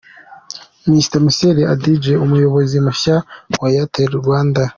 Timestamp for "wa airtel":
3.59-4.11